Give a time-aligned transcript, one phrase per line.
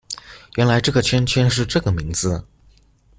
[0.55, 2.43] 原來這個圈圈是這個名字